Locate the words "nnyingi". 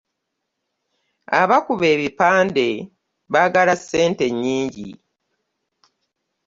4.33-4.89